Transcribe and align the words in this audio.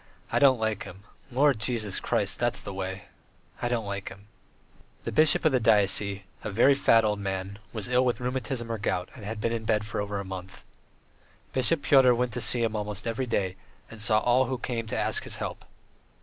I 0.31 0.39
don't 0.39 0.57
like 0.59 0.81
him. 0.81 1.03
Lord 1.31 1.59
Jesus 1.59 1.99
Christ.... 1.99 2.39
That's 2.39 2.63
the 2.63 2.73
way. 2.73 3.03
I 3.61 3.67
don't 3.69 3.85
like 3.85 4.09
him." 4.09 4.21
III 4.21 4.85
The 5.03 5.11
bishop 5.11 5.45
of 5.45 5.51
the 5.51 5.59
diocese, 5.59 6.21
a 6.43 6.49
very 6.49 6.73
fat 6.73 7.05
old 7.05 7.19
man, 7.19 7.59
was 7.71 7.87
ill 7.87 8.03
with 8.03 8.19
rheumatism 8.19 8.71
or 8.71 8.79
gout, 8.79 9.09
and 9.13 9.23
had 9.25 9.39
been 9.39 9.53
in 9.53 9.63
bed 9.63 9.85
for 9.85 10.01
over 10.01 10.19
a 10.19 10.25
month. 10.25 10.65
Bishop 11.53 11.83
Pyotr 11.83 12.15
went 12.15 12.31
to 12.33 12.41
see 12.41 12.63
him 12.63 12.75
almost 12.75 13.05
every 13.05 13.27
day, 13.27 13.57
and 13.91 14.01
saw 14.01 14.17
all 14.21 14.45
who 14.45 14.57
came 14.57 14.87
to 14.87 14.97
ask 14.97 15.21
his 15.23 15.35
help. 15.35 15.65